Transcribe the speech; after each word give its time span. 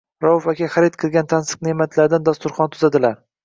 Rauf 0.25 0.47
aka 0.53 0.69
xarid 0.75 0.97
qilgan 1.03 1.29
tansiq 1.35 1.63
ne’matlardan 1.69 2.29
dasturxon 2.33 2.77
tuzadilar. 2.77 3.19